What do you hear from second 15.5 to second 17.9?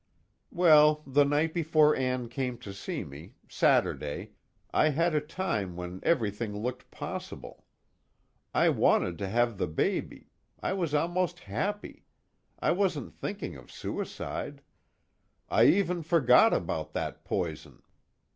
even forgot about that poison.